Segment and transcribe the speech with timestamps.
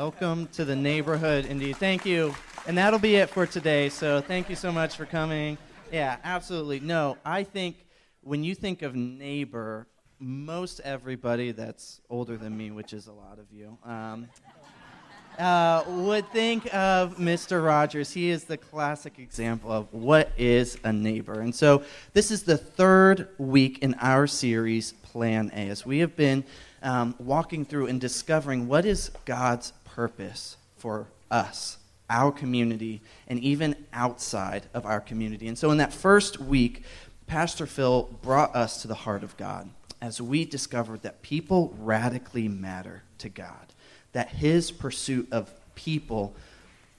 [0.00, 1.76] Welcome to the neighborhood, indeed.
[1.76, 2.34] Thank you.
[2.66, 3.90] And that'll be it for today.
[3.90, 5.58] So thank you so much for coming.
[5.92, 6.80] Yeah, absolutely.
[6.80, 7.76] No, I think
[8.22, 9.86] when you think of neighbor,
[10.18, 14.26] most everybody that's older than me, which is a lot of you, um,
[15.38, 17.62] uh, would think of Mr.
[17.62, 18.10] Rogers.
[18.10, 21.42] He is the classic example of what is a neighbor.
[21.42, 21.82] And so
[22.14, 26.42] this is the third week in our series, Plan A, as we have been
[26.82, 33.76] um, walking through and discovering what is God's purpose for us, our community, and even
[33.92, 35.48] outside of our community.
[35.48, 36.84] And so in that first week,
[37.26, 39.70] Pastor Phil brought us to the heart of God
[40.02, 43.72] as we discovered that people radically matter to God,
[44.12, 46.34] that his pursuit of people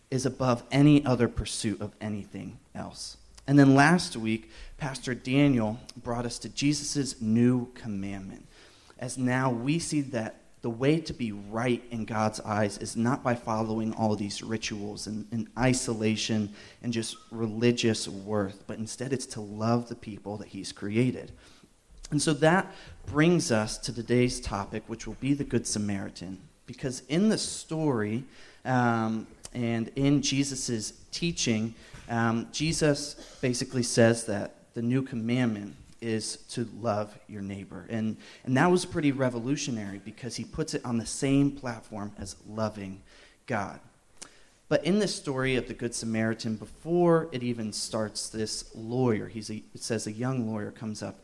[0.09, 3.17] is above any other pursuit of anything else.
[3.47, 8.45] And then last week, Pastor Daniel brought us to Jesus' new commandment,
[8.99, 13.23] as now we see that the way to be right in God's eyes is not
[13.23, 16.53] by following all these rituals and, and, isolation
[16.83, 21.31] and just religious worth, but instead it's to love the people that He's created.
[22.11, 22.71] And so that
[23.07, 26.37] brings us to today's topic, which will be the Good Samaritan.
[26.67, 28.23] Because in the story
[28.63, 31.73] um, and in Jesus' teaching,
[32.07, 37.85] um, Jesus basically says that the new commandment is to love your neighbor.
[37.89, 42.35] And, and that was pretty revolutionary because he puts it on the same platform as
[42.49, 43.01] loving
[43.45, 43.79] God.
[44.67, 49.49] But in this story of the Good Samaritan, before it even starts, this lawyer, he's
[49.49, 51.19] a, it says a young lawyer comes up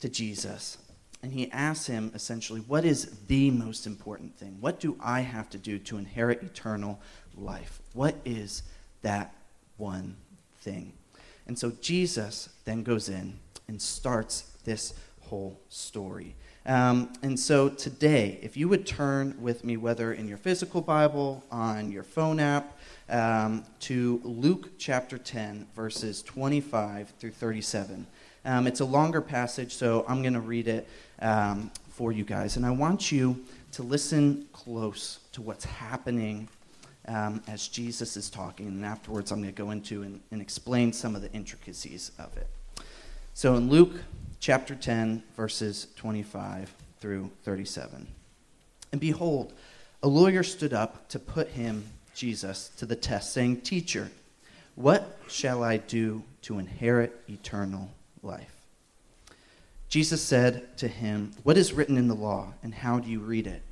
[0.00, 0.78] to Jesus
[1.22, 4.56] and he asks him essentially, What is the most important thing?
[4.60, 7.00] What do I have to do to inherit eternal
[7.36, 7.80] life?
[7.94, 8.62] What is
[9.02, 9.34] that
[9.76, 10.16] one
[10.60, 10.92] thing?
[11.46, 13.38] And so Jesus then goes in
[13.70, 16.34] and starts this whole story.
[16.66, 21.44] Um, and so today, if you would turn with me, whether in your physical Bible,
[21.52, 22.76] on your phone app,
[23.08, 28.06] um, to Luke chapter 10, verses 25 through 37.
[28.44, 30.88] Um, it's a longer passage, so I'm going to read it
[31.22, 32.56] um, for you guys.
[32.56, 36.48] And I want you to listen close to what's happening
[37.06, 38.66] um, as Jesus is talking.
[38.66, 42.36] And afterwards, I'm going to go into and, and explain some of the intricacies of
[42.36, 42.48] it.
[43.34, 43.92] So in Luke
[44.40, 48.06] chapter 10, verses 25 through 37.
[48.92, 49.52] And behold,
[50.02, 54.10] a lawyer stood up to put him, Jesus, to the test, saying, Teacher,
[54.74, 57.90] what shall I do to inherit eternal
[58.22, 58.54] life?
[59.88, 63.46] Jesus said to him, What is written in the law, and how do you read
[63.46, 63.62] it?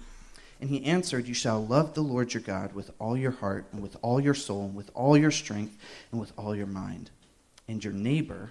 [0.60, 3.82] And he answered, You shall love the Lord your God with all your heart, and
[3.82, 5.76] with all your soul, and with all your strength,
[6.10, 7.10] and with all your mind,
[7.68, 8.50] and your neighbor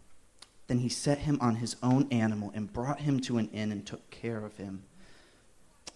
[0.71, 3.85] Then he set him on his own animal and brought him to an inn and
[3.85, 4.83] took care of him.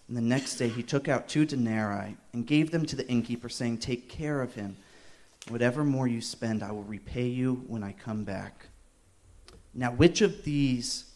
[0.06, 3.48] And the next day he took out two denarii and gave them to the innkeeper,
[3.48, 4.76] saying, Take care of him.
[5.48, 8.66] Whatever more you spend, I will repay you when I come back.
[9.72, 11.10] Now, which of these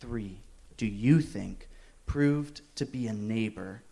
[0.00, 0.38] three
[0.76, 1.68] do you think
[2.06, 3.82] proved to be a neighbor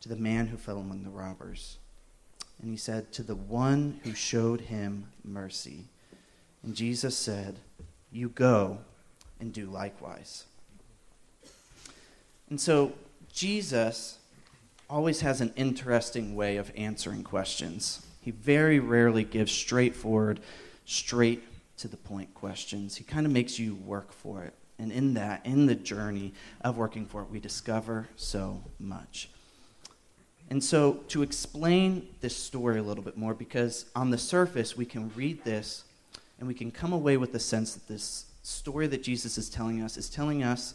[0.00, 1.76] to the man who fell among the robbers?
[2.62, 5.84] And he said, To the one who showed him mercy.
[6.62, 7.56] And Jesus said,
[8.12, 8.78] you go
[9.40, 10.44] and do likewise.
[12.48, 12.92] And so,
[13.32, 14.18] Jesus
[14.88, 18.04] always has an interesting way of answering questions.
[18.20, 20.40] He very rarely gives straightforward,
[20.84, 21.42] straight
[21.78, 22.96] to the point questions.
[22.96, 24.52] He kind of makes you work for it.
[24.78, 29.28] And in that, in the journey of working for it, we discover so much.
[30.48, 34.84] And so, to explain this story a little bit more, because on the surface, we
[34.84, 35.84] can read this
[36.40, 39.82] and we can come away with the sense that this story that Jesus is telling
[39.82, 40.74] us is telling us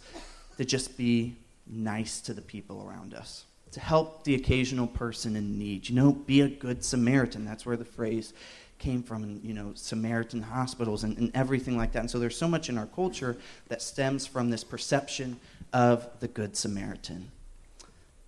[0.57, 1.35] to just be
[1.67, 5.89] nice to the people around us, to help the occasional person in need.
[5.89, 7.43] You know, be a good Samaritan.
[7.43, 8.33] That's where the phrase
[8.77, 11.99] came from, and you know, Samaritan hospitals and, and everything like that.
[11.99, 13.35] And so there's so much in our culture
[13.67, 15.39] that stems from this perception
[15.73, 17.31] of the Good Samaritan.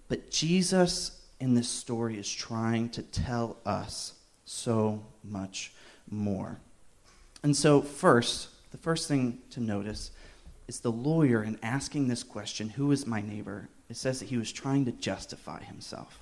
[0.10, 4.14] But Jesus in this story is trying to tell us
[4.46, 5.72] so much
[6.10, 6.58] more.
[7.48, 10.12] And so, first, the first thing to notice
[10.68, 13.70] is the lawyer in asking this question, Who is my neighbor?
[13.90, 16.20] It says that he was trying to justify himself.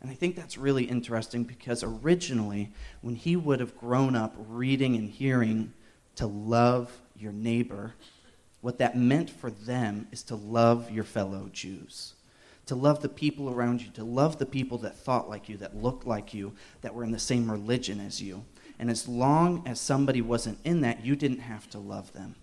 [0.00, 2.70] And I think that's really interesting because originally,
[3.02, 5.74] when he would have grown up reading and hearing
[6.16, 7.92] to love your neighbor,
[8.62, 12.14] what that meant for them is to love your fellow Jews,
[12.64, 15.76] to love the people around you, to love the people that thought like you, that
[15.76, 18.46] looked like you, that were in the same religion as you.
[18.78, 22.34] And as long as somebody wasn't in that, you didn't have to love them.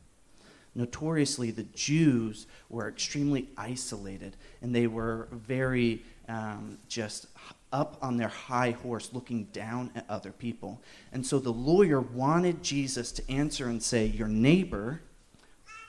[0.73, 7.27] Notoriously, the Jews were extremely isolated, and they were very um, just
[7.73, 10.81] up on their high horse looking down at other people.
[11.11, 15.01] And so the lawyer wanted Jesus to answer and say, Your neighbor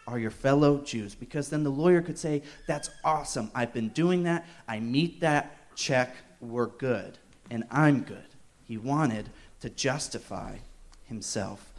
[0.06, 1.14] are your fellow Jews.
[1.14, 3.50] Because then the lawyer could say, That's awesome.
[3.54, 4.46] I've been doing that.
[4.66, 6.14] I meet that check.
[6.40, 7.18] We're good.
[7.50, 8.18] And I'm good.
[8.66, 9.28] He wanted
[9.62, 10.56] to justify
[11.06, 11.72] himself.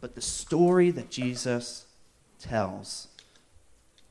[0.00, 1.86] But the story that Jesus
[2.40, 3.06] tells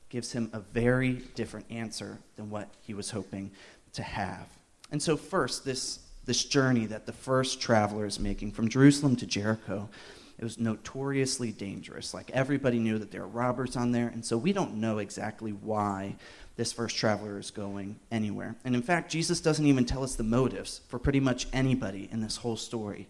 [0.10, 3.52] gives him a very different answer than what he was hoping
[3.94, 4.48] to have.
[4.92, 9.26] And so, first, this, this journey that the first traveler is making from Jerusalem to
[9.26, 9.90] Jericho,
[10.38, 12.14] it was notoriously dangerous.
[12.14, 15.52] Like everybody knew that there were robbers on there, and so we don't know exactly
[15.52, 16.16] why
[16.62, 18.56] this first traveler is going anywhere.
[18.64, 22.22] And in fact, Jesus doesn't even tell us the motives for pretty much anybody in
[22.22, 23.08] this whole story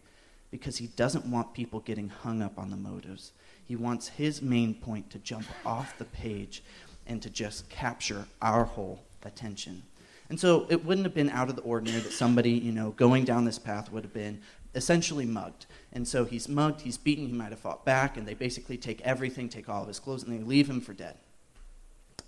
[0.51, 3.33] because he doesn't want people getting hung up on the motives.
[3.67, 6.63] He wants his main point to jump off the page
[7.05, 9.83] and to just capture our whole attention.
[10.29, 13.25] And so it wouldn't have been out of the ordinary that somebody, you know, going
[13.25, 14.39] down this path would have been
[14.75, 15.65] essentially mugged.
[15.91, 19.01] And so he's mugged, he's beaten, he might have fought back, and they basically take
[19.01, 21.17] everything, take all of his clothes, and they leave him for dead.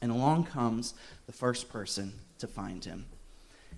[0.04, 0.96] And along comes
[1.28, 3.06] the first person to find him.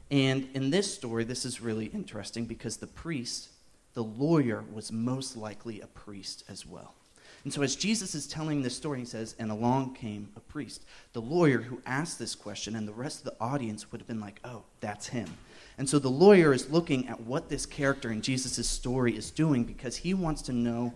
[0.10, 3.50] And in this story, this is really interesting because the priest,
[3.94, 6.95] the lawyer, was most likely a priest as well.
[7.44, 10.81] And so, as Jesus is telling this story, he says, And along came a priest.
[11.13, 14.19] The lawyer who asked this question, and the rest of the audience would have been
[14.19, 15.30] like, Oh, that's him.
[15.77, 19.63] And so the lawyer is looking at what this character in Jesus' story is doing
[19.63, 20.95] because he wants to know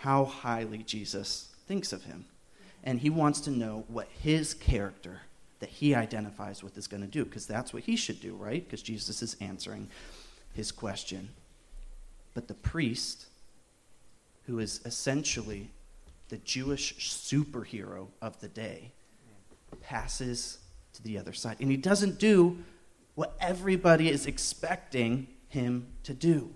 [0.00, 2.26] how highly Jesus thinks of him
[2.84, 5.20] and he wants to know what his character
[5.60, 8.64] that he identifies with is going to do, because that's what he should do, right?
[8.64, 9.88] Because Jesus is answering
[10.54, 11.30] his question.
[12.34, 13.26] But the priest,
[14.46, 15.68] who is essentially
[16.28, 18.90] the Jewish superhero of the day,
[19.82, 20.58] passes
[20.94, 21.56] to the other side.
[21.60, 22.58] And he doesn't do
[23.14, 26.50] what everybody is expecting him to do.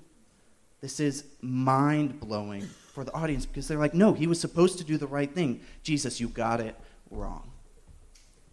[0.80, 4.84] This is mind blowing for the audience because they're like, no, he was supposed to
[4.84, 5.60] do the right thing.
[5.82, 6.74] Jesus, you got it
[7.10, 7.50] wrong.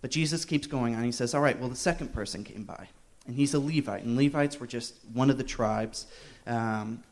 [0.01, 1.03] But Jesus keeps going on.
[1.03, 2.87] He says, all right, well, the second person came by,
[3.25, 4.03] and he's a Levite.
[4.03, 6.05] And Levites were just one of the tribes
[6.45, 7.03] um,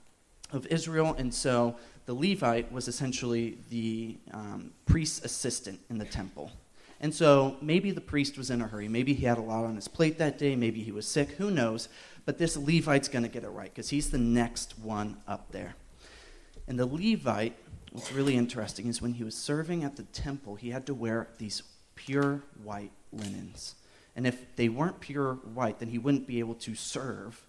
[0.51, 1.15] of Israel.
[1.17, 1.75] And so
[2.05, 6.51] the Levite was essentially the um, priest's assistant in the temple.
[7.01, 8.87] And so maybe the priest was in a hurry.
[8.87, 10.55] Maybe he had a lot on his plate that day.
[10.55, 11.31] Maybe he was sick.
[11.31, 11.89] Who knows?
[12.25, 15.75] But this Levite's going to get it right because he's the next one up there.
[16.67, 17.55] And the Levite,
[17.91, 21.27] what's really interesting is when he was serving at the temple, he had to wear
[21.37, 21.63] these
[21.95, 23.75] pure white linens.
[24.15, 27.45] And if they weren't pure white, then he wouldn't be able to serve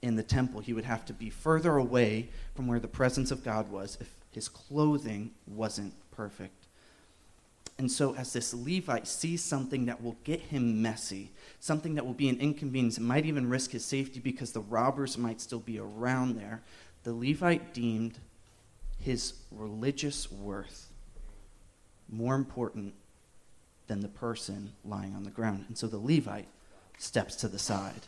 [0.00, 0.60] in the temple.
[0.60, 4.08] He would have to be further away from where the presence of God was if
[4.32, 6.54] his clothing wasn't perfect.
[7.78, 11.30] And so, as this Levite sees something that will get him messy,
[11.60, 15.16] something that will be an inconvenience, it might even risk his safety because the robbers
[15.16, 16.60] might still be around there,
[17.04, 18.18] the Levite deemed
[19.00, 20.88] his religious worth
[22.10, 22.94] more important
[23.86, 25.64] than the person lying on the ground.
[25.68, 26.48] And so the Levite
[26.98, 28.02] steps to the side.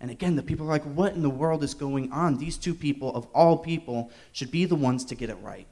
[0.00, 2.38] And again, the people are like, what in the world is going on?
[2.38, 5.66] These two people, of all people, should be the ones to get it right.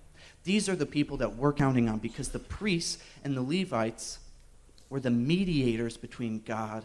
[0.45, 4.19] These are the people that we're counting on because the priests and the Levites
[4.91, 6.85] were the mediators between God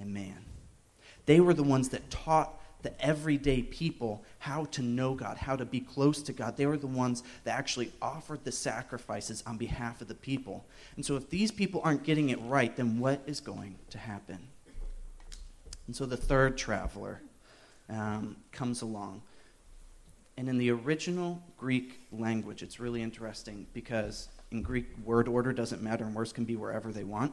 [0.00, 0.44] and man.
[1.26, 5.64] They were the ones that taught the everyday people how to know God, how to
[5.64, 6.56] be close to God.
[6.56, 10.64] They were the ones that actually offered the sacrifices on behalf of the people.
[10.96, 14.38] And so, if these people aren't getting it right, then what is going to happen?
[15.86, 17.20] And so, the third traveler
[17.88, 19.22] um, comes along.
[20.36, 25.82] And in the original Greek language, it's really interesting because in Greek, word order doesn't
[25.82, 27.32] matter, and words can be wherever they want.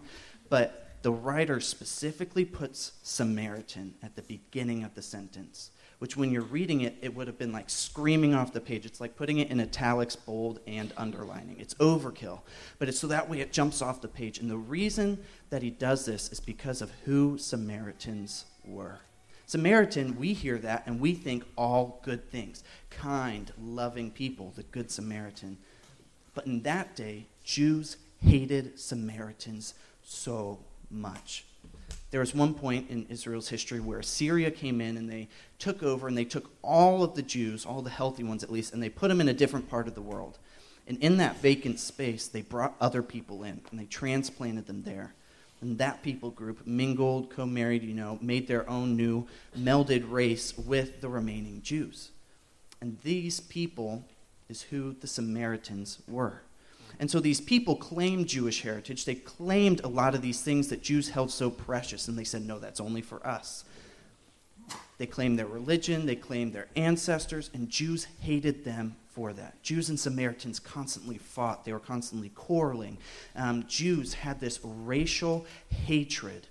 [0.49, 6.41] But the writer specifically puts Samaritan at the beginning of the sentence, which when you're
[6.41, 8.85] reading it, it would have been like screaming off the page.
[8.85, 11.57] It's like putting it in italics, bold, and underlining.
[11.59, 12.41] It's overkill.
[12.77, 14.39] But it's so that way it jumps off the page.
[14.39, 18.99] And the reason that he does this is because of who Samaritans were.
[19.45, 24.91] Samaritan, we hear that and we think all good things kind, loving people, the Good
[24.91, 25.57] Samaritan.
[26.35, 31.45] But in that day, Jews hated Samaritans so much.
[32.11, 35.27] There was one point in Israel's history where Assyria came in and they
[35.59, 38.73] took over and they took all of the Jews, all the healthy ones at least,
[38.73, 40.39] and they put them in a different part of the world.
[40.87, 45.13] And in that vacant space, they brought other people in and they transplanted them there.
[45.61, 50.57] And that people group mingled, co married, you know, made their own new melded race
[50.57, 52.09] with the remaining Jews.
[52.81, 54.05] And these people
[54.47, 56.41] is who the Samaritans were.
[56.99, 59.05] And so these people claimed Jewish heritage.
[59.05, 62.07] They claimed a lot of these things that Jews held so precious.
[62.07, 63.63] And they said, no, that's only for us.
[64.99, 69.63] They claimed their religion, they claimed their ancestors, and Jews hated them for that.
[69.63, 72.97] Jews and Samaritans constantly fought, they were constantly quarreling.
[73.33, 76.47] Um, Jews had this racial hatred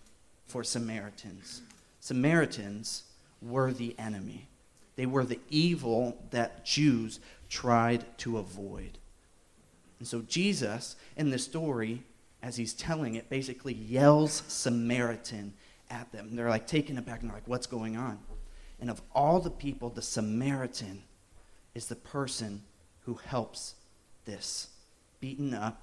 [0.46, 1.60] for Samaritans.
[2.00, 3.02] Samaritans
[3.42, 4.48] were the enemy,
[4.96, 8.96] they were the evil that Jews tried to avoid.
[9.98, 12.02] And so Jesus, in the story,
[12.42, 15.54] as he's telling it, basically yells Samaritan
[15.90, 16.36] at them.
[16.36, 18.18] They're like taken aback and they're like, what's going on?
[18.80, 21.02] And of all the people, the Samaritan
[21.74, 22.62] is the person
[23.06, 23.74] who helps
[24.24, 24.68] this
[25.20, 25.82] beaten up,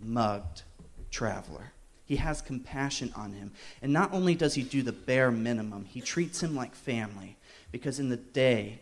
[0.00, 0.62] mugged
[1.10, 1.72] traveler.
[2.06, 3.50] He has compassion on him.
[3.82, 7.36] And not only does he do the bare minimum, he treats him like family.
[7.72, 8.78] Because in the day,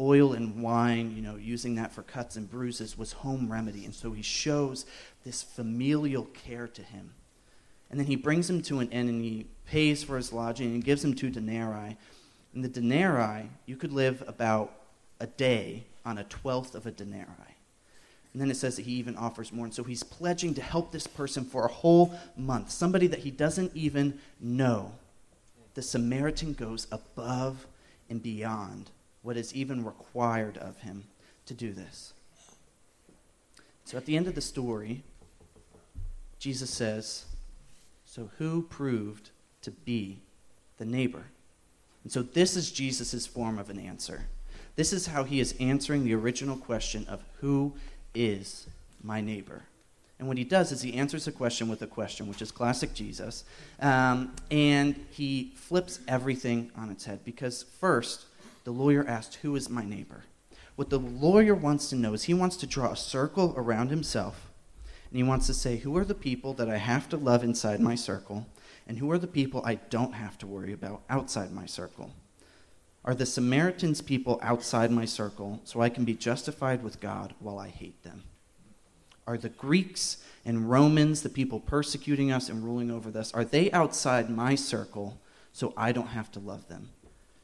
[0.00, 3.84] oil and wine, you know, using that for cuts and bruises was home remedy.
[3.84, 4.86] And so he shows
[5.24, 7.12] this familial care to him.
[7.90, 10.84] And then he brings him to an inn and he pays for his lodging and
[10.84, 11.96] gives him two denarii.
[12.54, 14.72] And the denarii, you could live about
[15.20, 17.26] a day on a twelfth of a denarii.
[18.32, 19.66] And then it says that he even offers more.
[19.66, 23.30] And so he's pledging to help this person for a whole month, somebody that he
[23.30, 24.92] doesn't even know.
[25.74, 27.66] The Samaritan goes above
[28.08, 28.90] and beyond
[29.22, 31.04] what is even required of him
[31.46, 32.12] to do this.
[33.84, 35.02] So at the end of the story,
[36.38, 37.24] Jesus says,
[38.06, 39.30] So who proved
[39.62, 40.18] to be
[40.78, 41.24] the neighbor?
[42.04, 44.26] And so this is Jesus' form of an answer.
[44.76, 47.74] This is how he is answering the original question of who
[48.14, 48.66] is
[49.02, 49.62] my neighbor.
[50.18, 52.94] And what he does is he answers the question with a question, which is classic
[52.94, 53.44] Jesus.
[53.80, 58.26] Um, and he flips everything on its head because, first,
[58.70, 60.22] the lawyer asked, Who is my neighbor?
[60.76, 64.46] What the lawyer wants to know is he wants to draw a circle around himself.
[65.10, 67.80] And he wants to say, Who are the people that I have to love inside
[67.80, 68.46] my circle?
[68.86, 72.12] And who are the people I don't have to worry about outside my circle?
[73.04, 77.58] Are the Samaritans people outside my circle so I can be justified with God while
[77.58, 78.22] I hate them?
[79.26, 83.68] Are the Greeks and Romans, the people persecuting us and ruling over us, are they
[83.72, 85.18] outside my circle
[85.52, 86.90] so I don't have to love them?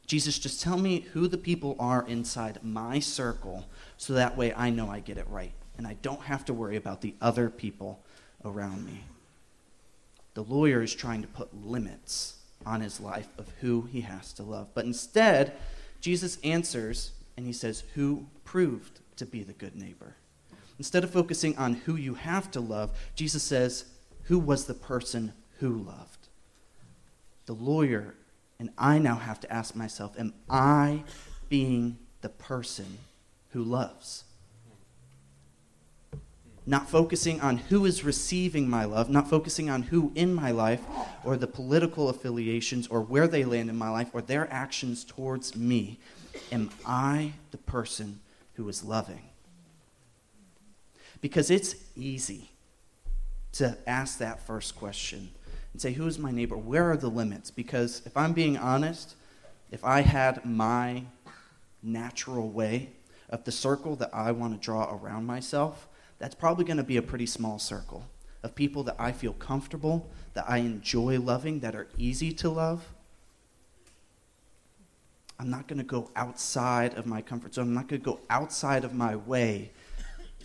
[0.07, 4.71] Jesus, just tell me who the people are inside my circle so that way I
[4.71, 8.01] know I get it right and I don't have to worry about the other people
[8.45, 9.05] around me.
[10.35, 14.43] The lawyer is trying to put limits on his life of who he has to
[14.43, 14.69] love.
[14.75, 15.53] But instead,
[16.01, 20.15] Jesus answers and he says, Who proved to be the good neighbor?
[20.79, 23.87] Instead of focusing on who you have to love, Jesus says,
[24.25, 26.29] Who was the person who loved?
[27.47, 28.15] The lawyer
[28.59, 31.05] and I now have to ask myself, Am I
[31.49, 32.99] being the person
[33.51, 34.25] who loves?
[36.67, 40.81] not focusing on who is receiving my love, not focusing on who in my life
[41.25, 45.55] or the political affiliations or where they land in my life or their actions towards
[45.55, 45.99] me.
[46.51, 48.19] Am I the person
[48.55, 49.23] who is loving?
[51.21, 52.51] Because it's easy
[53.53, 55.31] to ask that first question
[55.77, 56.57] and say, Who is my neighbor?
[56.57, 57.51] Where are the limits?
[57.51, 59.15] Because if I'm being honest,
[59.71, 61.03] if I had my
[61.83, 62.89] natural way
[63.29, 65.87] of the circle that I want to draw around myself,
[66.19, 68.07] that's probably going to be a pretty small circle
[68.43, 72.89] of people that I feel comfortable, that I enjoy loving, that are easy to love.
[75.39, 77.67] I'm not going to go outside of my comfort zone.
[77.67, 79.73] I'm not going to go outside of my way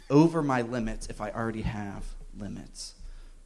[0.09, 2.03] over my limits if I already have
[2.37, 2.95] limits.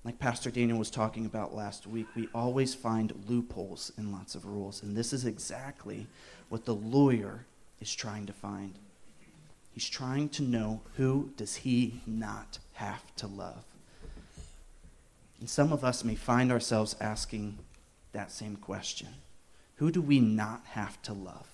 [0.06, 4.46] Like Pastor Daniel was talking about last week, we always find loopholes in lots of
[4.46, 4.84] rules.
[4.84, 6.06] And this is exactly
[6.48, 7.46] what the lawyer
[7.82, 8.76] is trying to find.
[9.74, 13.64] He's trying to know who does he not have to love.
[15.40, 17.58] And some of us may find ourselves asking
[18.14, 19.10] that same question
[19.78, 21.48] Who do we not have to love?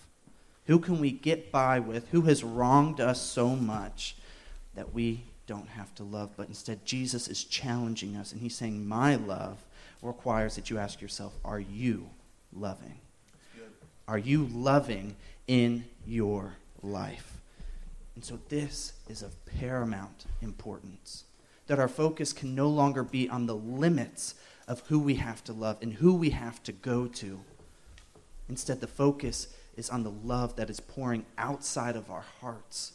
[0.68, 2.10] Who can we get by with?
[2.10, 4.18] Who has wronged us so much
[4.76, 6.32] that we don't have to love?
[6.38, 9.58] But instead, Jesus is challenging us, and he's saying, My love
[10.02, 12.10] requires that you ask yourself, Are you
[12.54, 13.00] loving?
[14.08, 15.18] Are you loving
[15.48, 17.34] in your life?
[18.16, 21.26] And so, this is of paramount importance
[21.68, 24.36] that our focus can no longer be on the limits
[24.70, 27.42] of who we have to love and who we have to go to.
[28.48, 32.94] Instead, the focus is on the love that is pouring outside of our hearts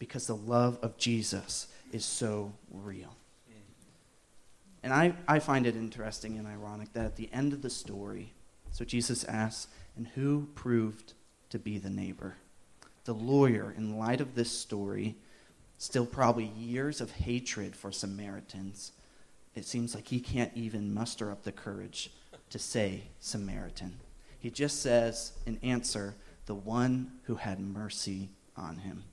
[0.00, 3.14] because the love of Jesus is so real.
[4.82, 8.32] And I, I find it interesting and ironic that at the end of the story,
[8.72, 11.12] so Jesus asks, and who proved
[11.50, 12.36] to be the neighbor?
[13.04, 15.16] The lawyer, in light of this story,
[15.76, 18.92] still probably years of hatred for Samaritans,
[19.54, 22.10] it seems like he can't even muster up the courage
[22.48, 23.98] to say Samaritan.
[24.38, 26.14] He just says, in answer,
[26.46, 29.04] the one who had mercy on him.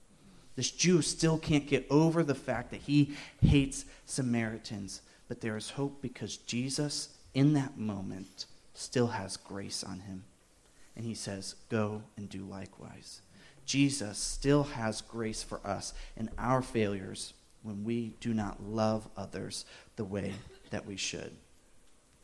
[0.57, 5.69] This Jew still can't get over the fact that he hates Samaritans, but there is
[5.69, 10.23] hope because Jesus, in that moment, still has grace on him.
[10.95, 13.21] And he says, Go and do likewise.
[13.67, 19.63] Jesus still has grace for us in our failures when we do not love others
[19.95, 20.33] the way
[20.71, 21.33] that we should.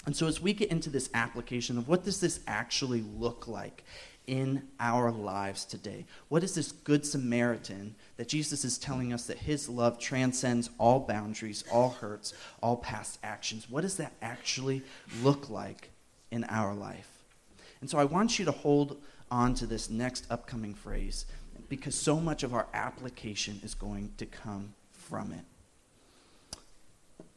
[0.06, 3.84] And so as we get into this application of what does this actually look like
[4.28, 6.06] in our lives today?
[6.30, 11.00] What is this good Samaritan that Jesus is telling us that his love transcends all
[11.00, 13.70] boundaries, all hurts, all past actions?
[13.70, 14.82] What does that actually
[15.22, 15.90] look like
[16.32, 17.10] in our life?
[17.82, 18.98] And so I want you to hold
[19.30, 21.26] on to this next upcoming phrase
[21.70, 26.58] because so much of our application is going to come from it.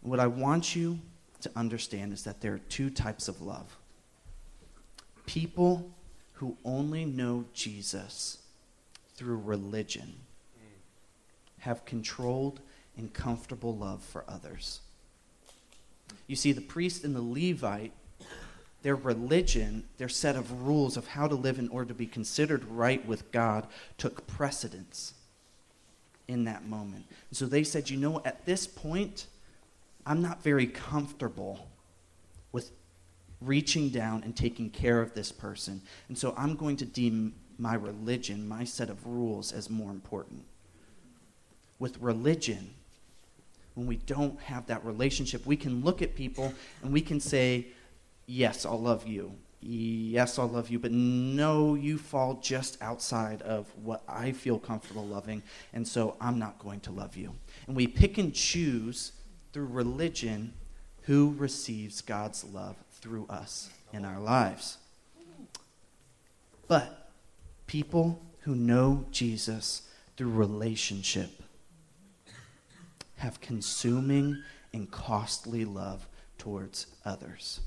[0.03, 0.99] What I want you
[1.41, 3.77] to understand is that there are two types of love
[5.27, 5.91] people
[6.37, 8.39] who only know Jesus
[9.15, 10.15] through religion
[11.61, 12.61] have controlled
[12.97, 14.81] and comfortable love for others.
[16.27, 17.93] You see, the priest and the Levite
[18.87, 22.65] their religion, their set of rules of how to live in order to be considered
[22.67, 23.67] right with God,
[23.99, 25.13] took precedence
[26.29, 27.05] in that moment.
[27.29, 29.27] And so they said, you know, at this point,
[30.07, 31.67] I'm not very comfortable
[32.53, 32.71] with
[33.47, 35.81] reaching down and taking care of this person.
[36.09, 40.45] And so I'm going to deem my religion, my set of rules, as more important.
[41.79, 42.71] With religion,
[43.75, 47.67] when we don't have that relationship, we can look at people and we can say,
[48.27, 49.33] yes, I'll love you.
[49.69, 55.05] Yes, I'll love you, but no, you fall just outside of what I feel comfortable
[55.05, 57.33] loving, and so I'm not going to love you.
[57.67, 59.13] And we pick and choose
[59.53, 60.53] through religion
[61.03, 64.79] who receives God's love through us in our lives.
[66.69, 67.11] But
[67.67, 69.83] people who know Jesus
[70.17, 71.31] through relationship
[73.19, 76.07] have consuming and costly love
[76.39, 77.61] towards others.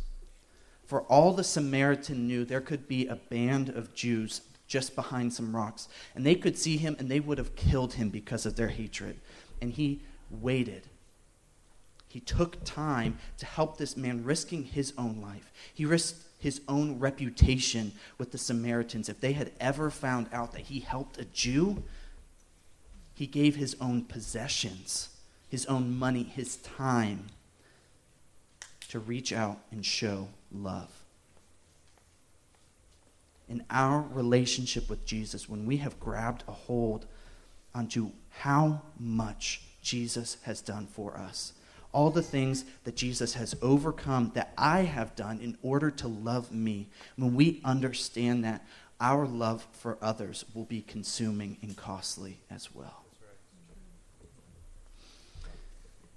[0.85, 5.55] For all the Samaritan knew, there could be a band of Jews just behind some
[5.55, 8.67] rocks, and they could see him and they would have killed him because of their
[8.67, 9.19] hatred.
[9.61, 10.83] And he waited.
[12.09, 15.51] He took time to help this man, risking his own life.
[15.73, 19.09] He risked his own reputation with the Samaritans.
[19.09, 21.83] If they had ever found out that he helped a Jew,
[23.13, 25.09] he gave his own possessions,
[25.49, 27.27] his own money, his time
[28.89, 30.89] to reach out and show love.
[33.47, 37.05] In our relationship with Jesus, when we have grabbed a hold
[37.75, 41.53] onto how much Jesus has done for us,
[41.91, 46.51] all the things that Jesus has overcome that I have done in order to love
[46.51, 48.65] me, when we understand that,
[49.01, 53.05] our love for others will be consuming and costly as well.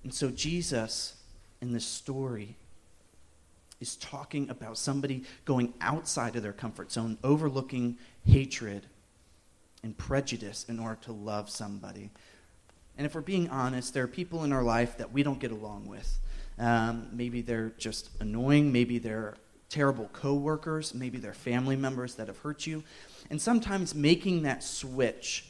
[0.02, 1.14] And so, Jesus,
[1.60, 2.56] in this story,
[3.80, 8.86] is talking about somebody going outside of their comfort zone, overlooking hatred
[9.82, 12.10] and prejudice in order to love somebody.
[12.96, 15.50] And if we're being honest, there are people in our life that we don't get
[15.50, 16.18] along with.
[16.58, 18.72] Um, maybe they're just annoying.
[18.72, 19.36] Maybe they're
[19.70, 20.94] terrible coworkers.
[20.94, 22.84] Maybe they're family members that have hurt you.
[23.30, 25.46] And sometimes making that switch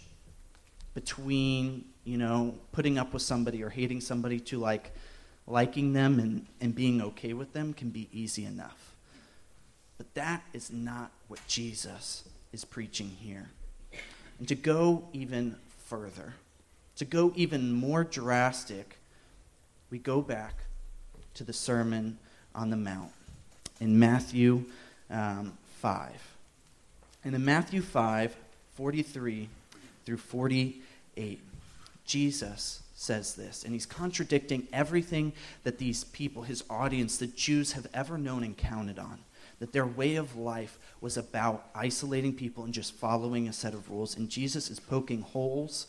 [0.94, 4.94] between, you know, putting up with somebody or hating somebody to like,
[5.46, 8.94] liking them and, and being okay with them can be easy enough.
[9.98, 13.50] But that is not what Jesus is preaching here.
[14.38, 16.34] And to go even further,
[16.96, 18.98] to go even more drastic,
[19.90, 20.54] we go back
[21.34, 22.18] to the Sermon
[22.54, 23.12] on the Mount
[23.80, 24.64] in Matthew
[25.10, 26.10] um, 5.
[27.24, 28.36] And in Matthew 5,
[28.76, 29.48] 43
[30.04, 31.40] through 48,
[32.06, 35.32] Jesus says this, and he's contradicting everything
[35.64, 39.18] that these people, his audience, the Jews, have ever known and counted on.
[39.58, 43.90] That their way of life was about isolating people and just following a set of
[43.90, 44.16] rules.
[44.16, 45.86] And Jesus is poking holes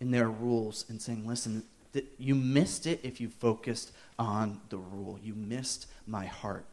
[0.00, 4.76] in their rules and saying, listen, th- you missed it if you focused on the
[4.76, 5.18] rule.
[5.22, 6.64] You missed my heart.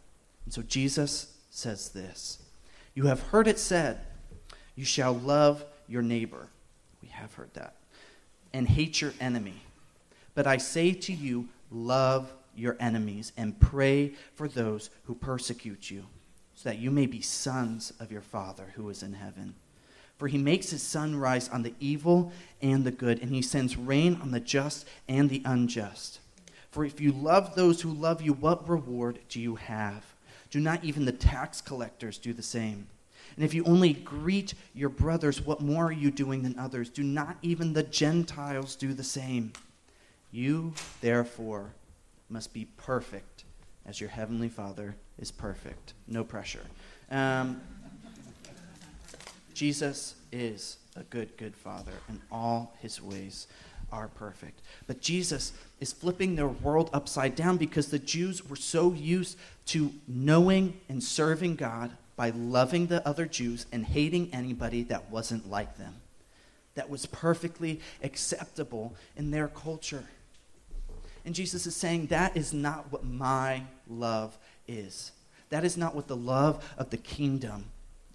[0.46, 2.40] And so Jesus says this
[2.94, 4.00] You have heard it said,
[4.76, 6.48] You shall love your neighbor.
[7.02, 7.76] We have heard that.
[8.54, 9.62] And hate your enemy.
[10.34, 16.06] But I say to you, love your enemies and pray for those who persecute you,
[16.56, 19.56] so that you may be sons of your Father who is in heaven.
[20.18, 23.78] For he makes his sun rise on the evil and the good, and he sends
[23.78, 26.20] rain on the just and the unjust.
[26.72, 30.04] For if you love those who love you, what reward do you have?
[30.52, 32.88] Do not even the tax collectors do the same?
[33.36, 36.90] And if you only greet your brothers, what more are you doing than others?
[36.90, 39.52] Do not even the Gentiles do the same?
[40.32, 41.72] You, therefore,
[42.30, 43.44] must be perfect
[43.86, 45.94] as your heavenly Father is perfect.
[46.08, 46.66] No pressure.
[47.12, 47.62] Um,
[49.56, 53.48] Jesus is a good, good Father, and all his ways
[53.92, 54.60] are perfect.
[54.86, 59.38] But Jesus is flipping their world upside down because the Jews were so used
[59.68, 65.50] to knowing and serving God by loving the other Jews and hating anybody that wasn't
[65.50, 65.96] like them,
[66.76, 70.06] that was perfectly acceptable in their culture.
[71.26, 74.38] And Jesus is saying, That is not what my love
[74.68, 75.12] is.
[75.50, 77.66] That is not what the love of the kingdom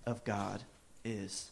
[0.05, 0.63] of God
[1.05, 1.51] is.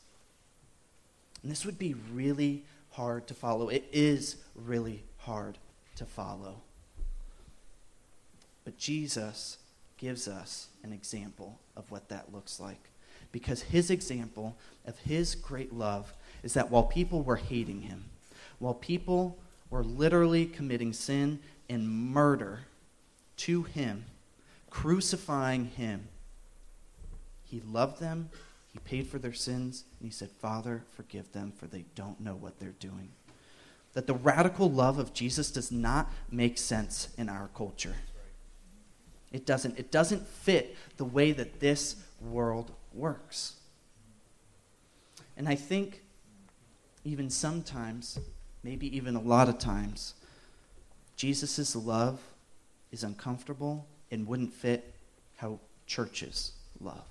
[1.43, 3.69] And this would be really hard to follow.
[3.69, 5.57] It is really hard
[5.97, 6.57] to follow.
[8.65, 9.59] But Jesus
[9.99, 12.81] gives us an example of what that looks like.
[13.31, 14.57] Because his example
[14.87, 18.05] of his great love is that while people were hating him,
[18.59, 19.37] while people
[19.71, 22.61] were literally committing sin and murder
[23.37, 24.05] to him,
[24.71, 26.09] crucifying him,
[27.47, 28.31] he loved them
[28.79, 32.35] he paid for their sins, and he said, Father, forgive them, for they don't know
[32.35, 33.09] what they're doing.
[33.95, 37.97] That the radical love of Jesus does not make sense in our culture.
[39.33, 39.79] It doesn't.
[39.79, 43.57] It doesn't fit the way that this world works.
[45.37, 46.01] And I think
[47.05, 48.19] even sometimes,
[48.63, 50.15] maybe even a lot of times,
[51.17, 52.21] Jesus' love
[52.91, 54.95] is uncomfortable and wouldn't fit
[55.37, 57.05] how churches love.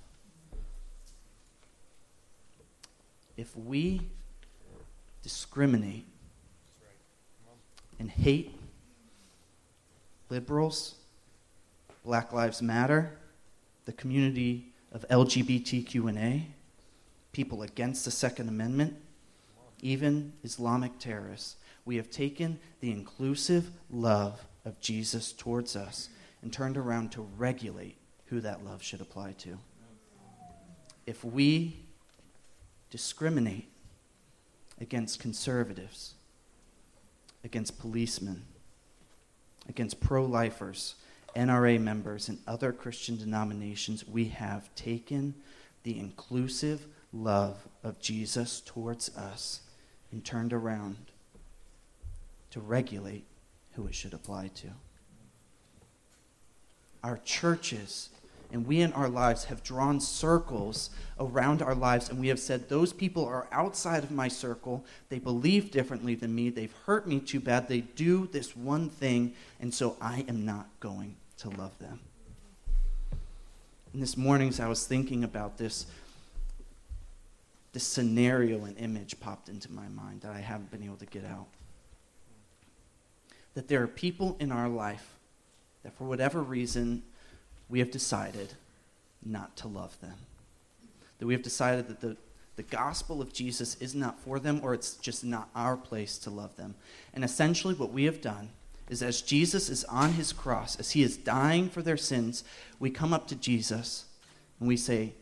[3.38, 4.02] If we
[5.22, 6.04] discriminate
[8.00, 8.52] and hate
[10.28, 10.96] liberals,
[12.04, 13.12] Black Lives Matter,
[13.86, 16.46] the community of LGBTQ&A,
[17.32, 18.96] people against the Second Amendment,
[19.80, 26.08] even Islamic terrorists, we have taken the inclusive love of Jesus towards us
[26.42, 27.96] and turned around to regulate
[28.26, 29.58] who that love should apply to.
[31.06, 31.76] If we
[32.90, 33.68] discriminate
[34.80, 36.14] against conservatives,
[37.44, 38.42] against policemen,
[39.68, 40.94] against pro lifers,
[41.36, 45.34] NRA members, and other Christian denominations, we have taken
[45.82, 49.60] the inclusive love of Jesus towards us
[50.10, 50.96] and turned around
[52.50, 53.24] to regulate
[53.74, 54.68] who it should apply to.
[57.04, 58.08] Our churches
[58.50, 62.68] and we in our lives have drawn circles around our lives and we have said,
[62.68, 64.84] Those people are outside of my circle.
[65.10, 66.48] They believe differently than me.
[66.48, 67.68] They've hurt me too bad.
[67.68, 72.00] They do this one thing, and so I am not going to love them.
[73.92, 75.86] And this morning, as I was thinking about this,
[77.72, 81.24] this scenario and image popped into my mind that I haven't been able to get
[81.24, 81.46] out.
[83.54, 85.16] That there are people in our life
[85.82, 87.02] that, for whatever reason,
[87.68, 88.54] we have decided
[89.24, 90.14] not to love them.
[91.18, 92.16] That we have decided that the,
[92.56, 96.30] the gospel of Jesus is not for them, or it's just not our place to
[96.30, 96.74] love them.
[97.12, 98.50] And essentially, what we have done
[98.88, 102.44] is as Jesus is on his cross, as he is dying for their sins,
[102.78, 104.06] we come up to Jesus
[104.60, 105.12] and we say,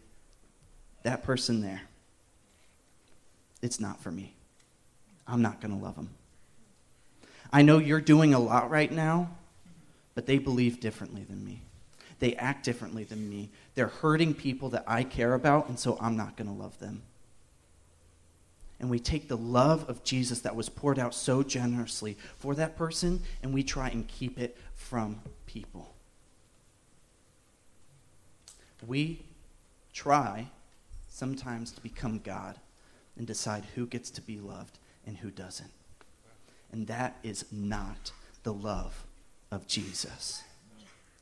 [1.03, 1.83] That person there,
[3.63, 4.35] it's not for me.
[5.27, 6.11] I'm not going to love them.
[7.53, 9.31] I know you're doing a lot right now,
[10.15, 11.63] but they believe differently than me.
[12.19, 13.51] They act differently than me.
[13.75, 17.03] They're hurting people that I care about, and so I'm not going to love them.
[18.79, 22.77] and we take the love of Jesus that was poured out so generously for that
[22.77, 25.95] person and we try and keep it from people.
[28.87, 29.21] We
[29.95, 30.49] try
[31.09, 32.57] sometimes to become God
[33.17, 35.71] and decide who gets to be loved and who doesn't.
[36.71, 39.05] And that is not the love
[39.51, 40.43] of Jesus.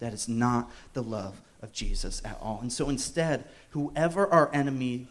[0.01, 2.61] That is not the love of Jesus at all.
[2.61, 5.07] And so instead, whoever our enemies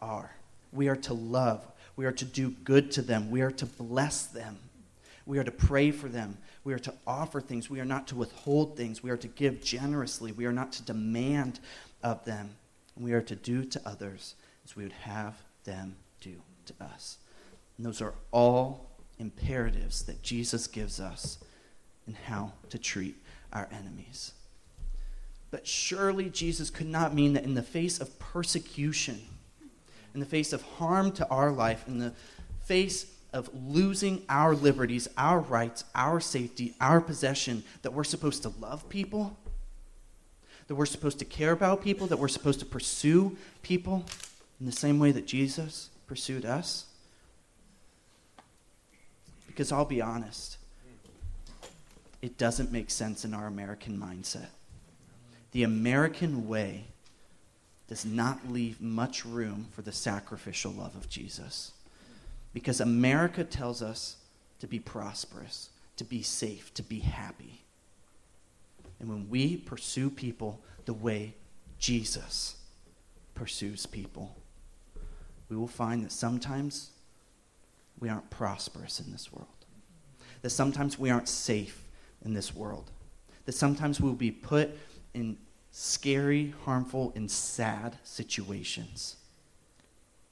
[0.00, 0.32] are,
[0.72, 1.64] we are to love,
[1.96, 4.58] we are to do good to them, we are to bless them,
[5.24, 8.16] we are to pray for them, we are to offer things, we are not to
[8.16, 11.60] withhold things, we are to give generously, we are not to demand
[12.02, 12.50] of them,
[12.96, 14.34] we are to do to others
[14.64, 15.34] as we would have
[15.64, 16.34] them do
[16.66, 17.18] to us.
[17.76, 18.86] And those are all
[19.18, 21.38] imperatives that Jesus gives us
[22.06, 23.16] in how to treat
[23.54, 24.32] our enemies.
[25.50, 29.20] But surely Jesus could not mean that in the face of persecution,
[30.12, 32.12] in the face of harm to our life, in the
[32.64, 38.52] face of losing our liberties, our rights, our safety, our possession, that we're supposed to
[38.60, 39.36] love people,
[40.66, 44.04] that we're supposed to care about people, that we're supposed to pursue people
[44.60, 46.86] in the same way that Jesus pursued us.
[49.46, 50.56] Because I'll be honest,
[52.24, 54.46] it doesn't make sense in our American mindset.
[55.52, 56.84] The American way
[57.86, 61.72] does not leave much room for the sacrificial love of Jesus.
[62.54, 64.16] Because America tells us
[64.60, 67.60] to be prosperous, to be safe, to be happy.
[69.00, 71.34] And when we pursue people the way
[71.78, 72.56] Jesus
[73.34, 74.34] pursues people,
[75.50, 76.88] we will find that sometimes
[78.00, 79.46] we aren't prosperous in this world,
[80.40, 81.83] that sometimes we aren't safe
[82.24, 82.90] in this world.
[83.46, 84.70] That sometimes we'll be put
[85.12, 85.36] in
[85.70, 89.16] scary, harmful, and sad situations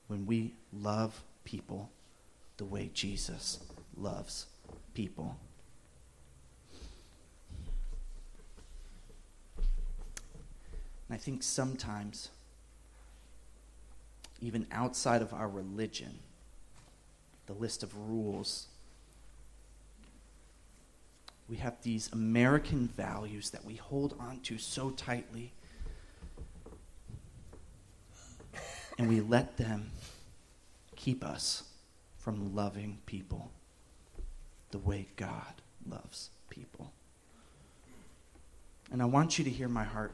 [0.08, 1.90] when we love people
[2.56, 3.58] the way Jesus
[3.96, 4.46] loves
[4.94, 5.36] people.
[11.08, 12.28] And I think sometimes,
[14.40, 16.18] even outside of our religion,
[17.46, 18.68] the list of rules
[21.52, 25.52] we have these American values that we hold on to so tightly.
[28.98, 29.90] And we let them
[30.96, 31.64] keep us
[32.20, 33.50] from loving people
[34.70, 35.52] the way God
[35.86, 36.90] loves people.
[38.90, 40.12] And I want you to hear my heart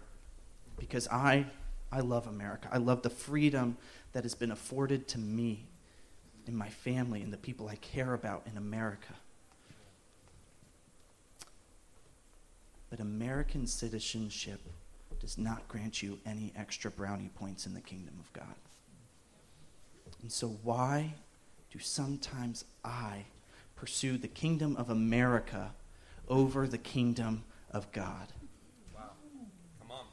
[0.76, 1.46] because I,
[1.92, 2.68] I love America.
[2.72, 3.76] I love the freedom
[4.12, 5.66] that has been afforded to me
[6.48, 9.14] and my family and the people I care about in America.
[12.90, 14.60] But American citizenship
[15.20, 18.54] does not grant you any extra brownie points in the kingdom of God.
[20.22, 21.14] And so, why
[21.72, 23.24] do sometimes I
[23.76, 25.72] pursue the kingdom of America
[26.28, 28.28] over the kingdom of God?
[28.94, 29.10] Wow.
[29.80, 30.04] Come on.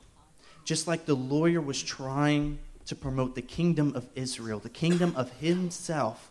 [0.65, 5.31] Just like the lawyer was trying to promote the kingdom of Israel, the kingdom of
[5.33, 6.29] himself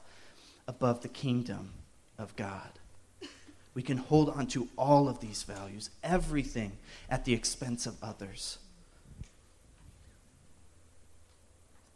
[0.68, 1.70] above the kingdom
[2.18, 2.70] of God
[3.74, 6.72] we can hold on to all of these values, everything
[7.10, 8.58] at the expense of others.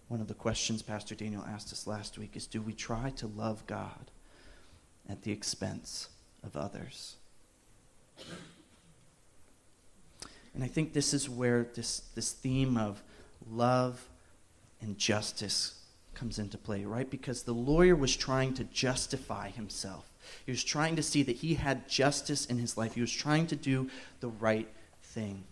[0.08, 3.26] One of the questions Pastor Daniel asked us last week is Do we try to
[3.26, 4.10] love God
[5.08, 6.08] at the expense
[6.42, 7.16] of others?
[10.54, 13.00] And I think this is where this, this theme of
[13.48, 14.08] love
[14.80, 15.80] and justice
[16.14, 17.08] comes into play, right?
[17.08, 20.07] Because the lawyer was trying to justify himself.
[20.44, 22.94] He was trying to see that he had justice in his life.
[22.94, 24.68] He was trying to do the right
[25.02, 25.44] thing.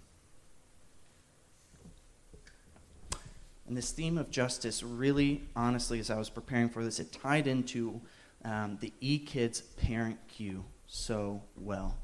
[3.66, 7.46] And this theme of justice really, honestly, as I was preparing for this, it tied
[7.46, 8.00] into
[8.44, 11.96] um, the E Kids parent cue so well.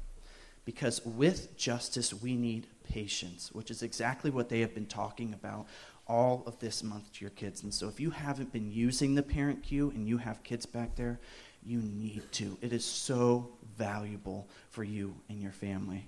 [0.65, 5.67] Because with justice, we need patience, which is exactly what they have been talking about
[6.05, 7.63] all of this month to your kids.
[7.63, 10.95] And so if you haven't been using the parent cue and you have kids back
[10.95, 11.19] there,
[11.65, 12.57] you need to.
[12.61, 16.05] It is so valuable for you and your family.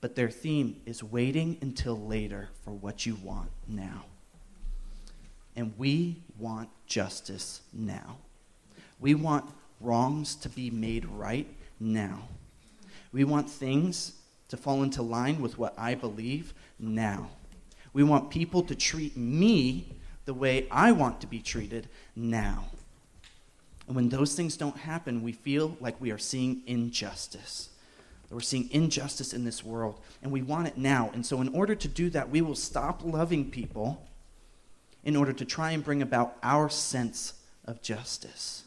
[0.00, 4.04] But their theme is waiting until later for what you want now.
[5.56, 8.16] And we want justice now.
[9.00, 9.44] We want
[9.80, 11.46] wrongs to be made right
[11.80, 12.28] now.
[13.12, 14.12] We want things
[14.48, 17.30] to fall into line with what I believe now.
[17.92, 19.86] We want people to treat me
[20.26, 22.66] the way I want to be treated now.
[23.88, 27.70] And when those things don't happen, we feel like we are seeing injustice.
[28.30, 31.10] We're seeing injustice in this world, and we want it now.
[31.14, 34.06] And so, in order to do that, we will stop loving people
[35.02, 37.32] in order to try and bring about our sense
[37.64, 38.64] of justice,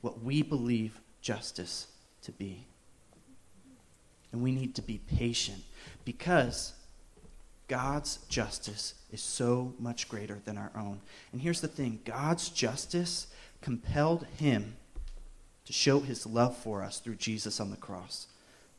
[0.00, 1.88] what we believe justice
[2.22, 2.64] to be.
[4.30, 5.64] And we need to be patient
[6.04, 6.74] because
[7.66, 11.00] God's justice is so much greater than our own.
[11.32, 13.26] And here's the thing God's justice
[13.60, 14.76] compelled him
[15.64, 18.26] to show his love for us through Jesus on the cross,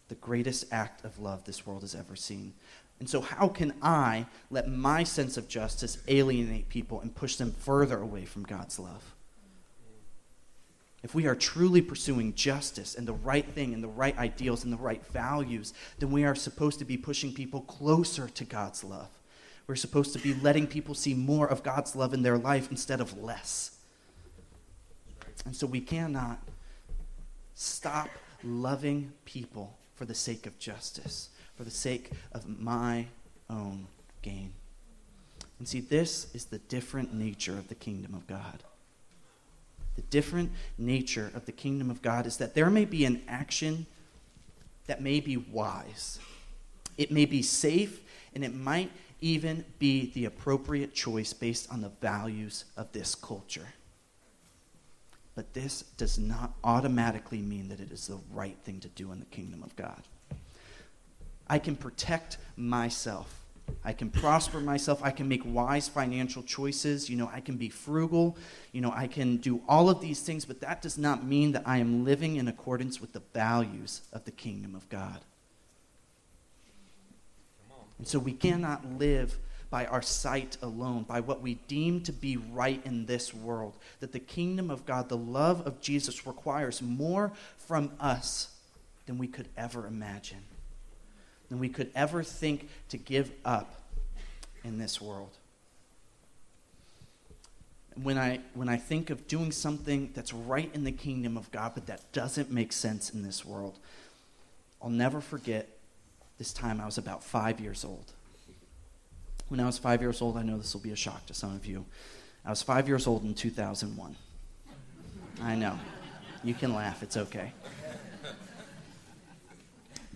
[0.07, 2.53] the greatest act of love this world has ever seen.
[2.99, 7.51] And so, how can I let my sense of justice alienate people and push them
[7.51, 9.13] further away from God's love?
[11.01, 14.73] If we are truly pursuing justice and the right thing and the right ideals and
[14.73, 19.07] the right values, then we are supposed to be pushing people closer to God's love.
[19.65, 22.99] We're supposed to be letting people see more of God's love in their life instead
[22.99, 23.77] of less.
[25.45, 26.39] And so we cannot
[27.55, 28.09] stop
[28.43, 33.05] loving people for the sake of justice, for the sake of my
[33.49, 33.87] own
[34.21, 34.53] gain.
[35.59, 38.63] And see, this is the different nature of the kingdom of God.
[39.97, 43.85] The different nature of the kingdom of God is that there may be an action
[44.87, 46.19] that may be wise,
[46.97, 48.01] it may be safe,
[48.33, 53.67] and it might even be the appropriate choice based on the values of this culture.
[55.39, 59.19] But this does not automatically mean that it is the right thing to do in
[59.19, 60.01] the kingdom of God.
[61.47, 63.39] I can protect myself
[63.83, 65.01] I can prosper myself.
[65.03, 67.09] I can make wise financial choices.
[67.09, 68.35] You know, I can be frugal.
[68.71, 71.63] You know, I can do all of these things, but that does not mean that
[71.65, 75.19] I am living in accordance with the values of the kingdom of God.
[77.97, 79.37] And so we cannot live
[79.69, 83.75] by our sight alone, by what we deem to be right in this world.
[83.99, 88.55] That the kingdom of God, the love of Jesus, requires more from us
[89.05, 90.39] than we could ever imagine
[91.49, 93.81] than we could ever think to give up
[94.63, 95.31] in this world.
[98.01, 101.73] When I, when I think of doing something that's right in the kingdom of God,
[101.73, 103.77] but that doesn't make sense in this world,
[104.81, 105.67] I'll never forget
[106.37, 108.13] this time I was about five years old.
[109.49, 111.55] When I was five years old, I know this will be a shock to some
[111.55, 111.83] of you.
[112.45, 114.15] I was five years old in 2001.
[115.41, 115.77] I know.
[116.43, 117.51] You can laugh, it's okay.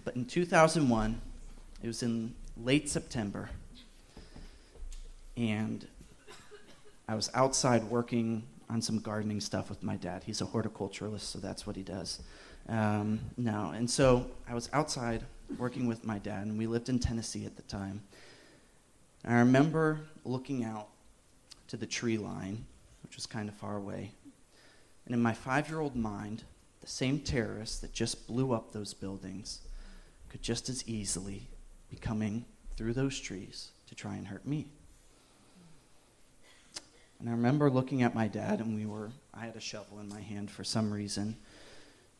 [0.05, 1.19] But in 2001,
[1.81, 3.49] it was in late September,
[5.35, 5.87] and
[7.07, 10.23] I was outside working on some gardening stuff with my dad.
[10.25, 12.21] He's a horticulturalist, so that's what he does.
[12.69, 15.23] Um, no, and so I was outside
[15.57, 18.01] working with my dad, and we lived in Tennessee at the time.
[19.23, 20.87] And I remember looking out
[21.69, 22.65] to the tree line,
[23.03, 24.11] which was kind of far away.
[25.05, 26.43] And in my five year old mind,
[26.81, 29.61] the same terrorists that just blew up those buildings
[30.29, 31.47] could just as easily
[31.89, 34.65] be coming through those trees to try and hurt me.
[37.19, 40.09] And I remember looking at my dad, and we were, I had a shovel in
[40.09, 41.37] my hand for some reason,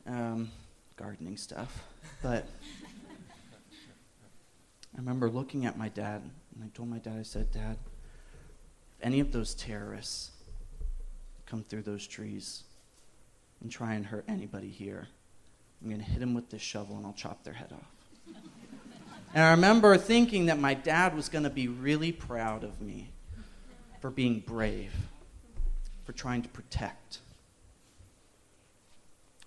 [0.07, 0.49] um,
[0.95, 1.83] gardening stuff.
[2.21, 2.47] But
[4.95, 6.21] I remember looking at my dad,
[6.55, 7.77] and I told my dad, I said, Dad,
[8.99, 10.31] if any of those terrorists
[11.45, 12.63] come through those trees
[13.61, 15.07] and try and hurt anybody here,
[15.81, 18.35] I'm going to hit them with this shovel and I'll chop their head off.
[19.33, 23.09] And I remember thinking that my dad was going to be really proud of me
[23.99, 24.93] for being brave,
[26.05, 27.19] for trying to protect,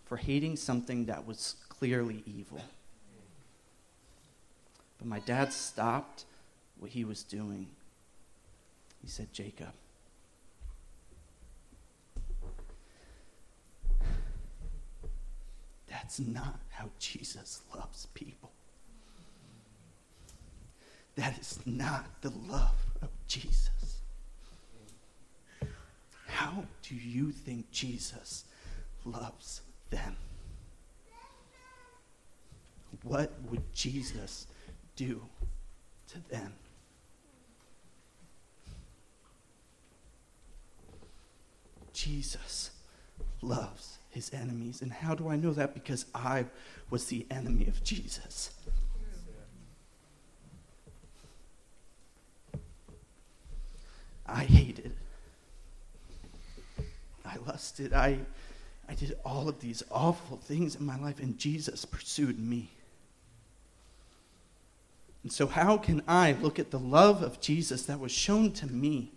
[0.07, 2.61] for hating something that was clearly evil.
[4.99, 6.25] But my dad stopped
[6.79, 7.67] what he was doing.
[9.03, 9.73] He said, Jacob,
[15.89, 18.51] that's not how Jesus loves people.
[21.17, 23.71] That is not the love of Jesus.
[26.27, 28.45] How do you think Jesus
[29.05, 30.17] loves them?
[33.03, 34.47] What would Jesus
[34.97, 35.23] do
[36.09, 36.53] to them?
[41.97, 42.71] Jesus
[43.41, 44.83] loves his enemies.
[44.83, 45.73] And how do I know that?
[45.73, 46.45] Because I
[46.91, 48.51] was the enemy of Jesus.
[54.27, 54.93] I hated.
[57.25, 57.95] I lusted.
[57.95, 58.19] I,
[58.89, 62.69] I did all of these awful things in my life, and Jesus pursued me.
[65.23, 68.67] And so, how can I look at the love of Jesus that was shown to
[68.67, 69.13] me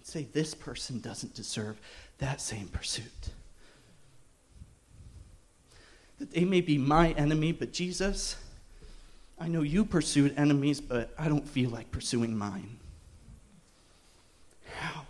[0.11, 1.77] say, this person doesn't deserve
[2.19, 3.29] that same pursuit?
[6.19, 8.35] That they may be my enemy, but Jesus
[9.41, 12.77] I know you pursued enemies, but I don't feel like pursuing mine.
[14.75, 15.05] How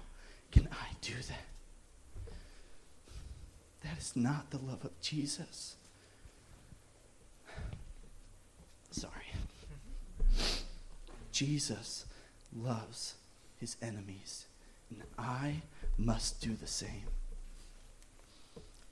[0.53, 2.31] can I do that?
[3.83, 5.75] That is not the love of Jesus.
[8.91, 9.11] Sorry.
[11.33, 12.05] Jesus
[12.57, 13.15] loves
[13.59, 14.45] his enemies,
[14.91, 15.61] and I
[15.97, 17.07] must do the same.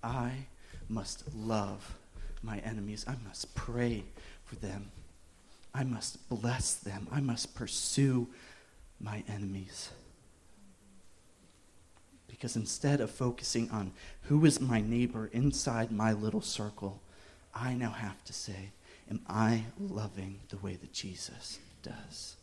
[0.04, 0.32] I
[0.88, 1.96] must love
[2.42, 3.06] my enemies.
[3.08, 4.04] I must pray
[4.46, 4.92] for them.
[5.74, 7.08] I must bless them.
[7.12, 8.28] I must pursue
[9.00, 9.90] my enemies.
[12.28, 13.92] Because instead of focusing on
[14.24, 17.02] who is my neighbor inside my little circle,
[17.54, 18.72] I now have to say,
[19.10, 22.36] Am I loving the way that Jesus does?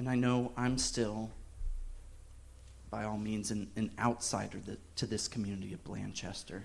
[0.00, 1.28] And I know I'm still,
[2.90, 4.58] by all means, an, an outsider
[4.96, 6.62] to this community of Blanchester.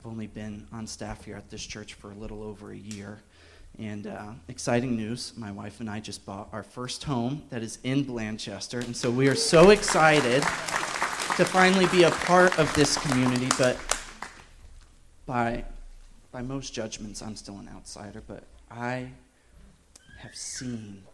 [0.00, 3.20] I've only been on staff here at this church for a little over a year.
[3.78, 7.78] And uh, exciting news my wife and I just bought our first home that is
[7.84, 8.84] in Blanchester.
[8.84, 13.50] And so we are so excited to finally be a part of this community.
[13.56, 13.76] But
[15.26, 15.62] by,
[16.32, 18.20] by most judgments, I'm still an outsider.
[18.26, 19.10] But I
[20.18, 21.04] have seen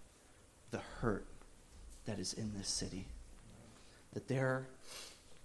[0.70, 1.26] the hurt
[2.06, 3.06] that is in this city.
[4.12, 4.66] That there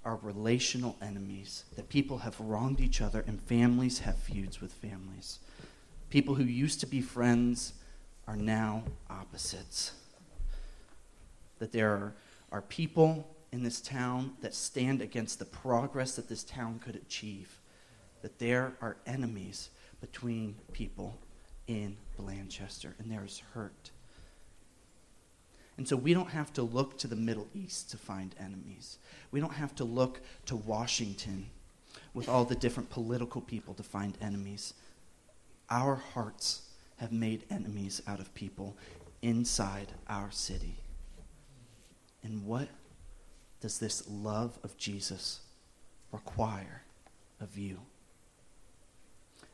[0.03, 5.39] are relational enemies, that people have wronged each other, and families have feuds with families.
[6.09, 7.73] People who used to be friends
[8.27, 9.93] are now opposites.
[11.59, 12.13] That there are,
[12.51, 17.57] are people in this town that stand against the progress that this town could achieve.
[18.21, 19.69] That there are enemies
[20.01, 21.17] between people
[21.67, 23.91] in Blanchester, and there is hurt.
[25.77, 28.97] And so we don't have to look to the Middle East to find enemies.
[29.31, 31.47] We don't have to look to Washington
[32.13, 34.73] with all the different political people to find enemies.
[35.69, 36.61] Our hearts
[36.97, 38.77] have made enemies out of people
[39.21, 40.75] inside our city.
[42.23, 42.69] And what
[43.59, 45.41] does this love of Jesus
[46.11, 46.83] require
[47.41, 47.79] of you?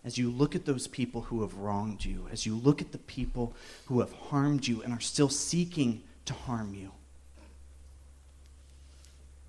[0.03, 2.97] As you look at those people who have wronged you, as you look at the
[2.97, 3.53] people
[3.85, 6.91] who have harmed you and are still seeking to harm you,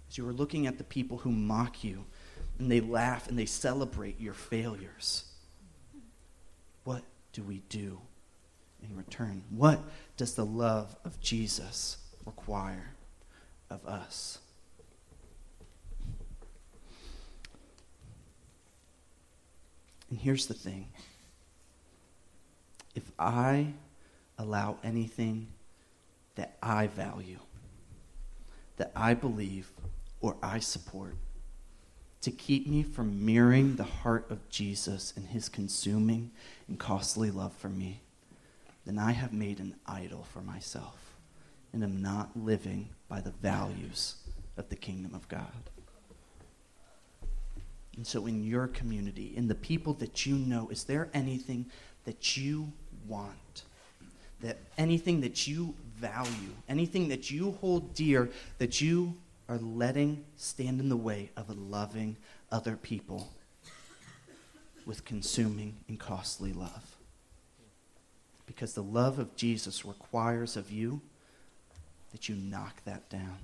[0.08, 2.04] as you are looking at the people who mock you
[2.58, 5.24] and they laugh and they celebrate your failures,
[6.84, 7.02] what
[7.32, 7.98] do we do
[8.82, 9.42] in return?
[9.50, 9.80] What
[10.16, 11.96] does the love of Jesus
[12.26, 12.90] require
[13.70, 14.38] of us?
[20.10, 20.88] And here's the thing
[22.94, 23.68] if I
[24.38, 25.46] allow anything
[26.36, 27.38] that I value,
[28.76, 29.70] that I believe,
[30.20, 31.14] or I support
[32.22, 36.30] to keep me from mirroring the heart of Jesus and his consuming
[36.68, 38.00] and costly love for me,
[38.86, 41.16] then I have made an idol for myself
[41.72, 44.16] and am not living by the values
[44.56, 45.52] of the kingdom of God.
[47.96, 51.66] And so, in your community, in the people that you know, is there anything
[52.04, 52.72] that you
[53.06, 53.64] want?
[54.42, 58.28] That anything that you value, anything that you hold dear,
[58.58, 59.14] that you
[59.48, 62.16] are letting stand in the way of loving
[62.50, 63.30] other people
[64.84, 66.96] with consuming and costly love.
[68.46, 71.00] Because the love of Jesus requires of you
[72.10, 73.38] that you knock that down,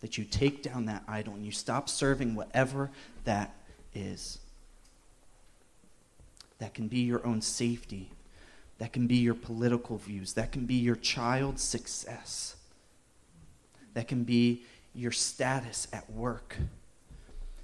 [0.00, 2.90] that you take down that idol and you stop serving whatever
[3.24, 3.54] that
[3.94, 4.38] is.
[6.58, 8.10] That can be your own safety,
[8.78, 12.56] that can be your political views, that can be your child's success,
[13.94, 14.62] that can be
[14.94, 16.56] your status at work.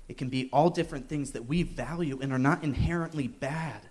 [0.08, 3.82] It can be all different things that we value and are not inherently bad.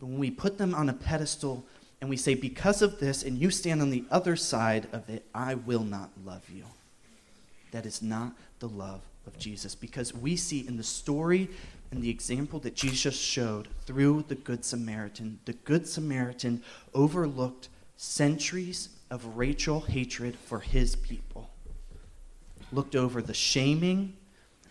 [0.00, 1.64] But when we put them on a pedestal
[2.00, 5.24] and we say, because of this, and you stand on the other side of it,
[5.34, 6.64] I will not love you.
[7.70, 9.74] That is not the love of Jesus.
[9.74, 11.48] Because we see in the story
[11.92, 16.62] and the example that Jesus showed through the Good Samaritan, the Good Samaritan
[16.92, 21.52] overlooked centuries of racial hatred for his people
[22.72, 24.14] looked over the shaming,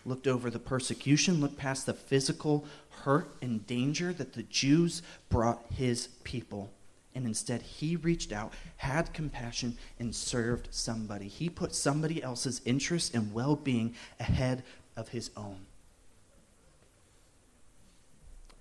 [0.04, 2.64] looked over the persecution, looked past the physical
[3.04, 6.70] hurt and danger that the Jews brought his people.
[7.14, 11.28] And instead, he reached out, had compassion, and served somebody.
[11.28, 14.62] He put somebody else's interest and well being ahead
[14.96, 15.66] of his own.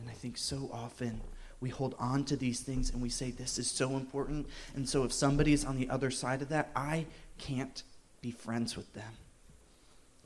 [0.02, 1.22] And I think so often
[1.60, 4.47] we hold on to these things and we say, This is so important.
[4.76, 7.06] And so if somebody is on the other side of that, I
[7.38, 7.84] can't
[8.22, 9.14] be friends with them.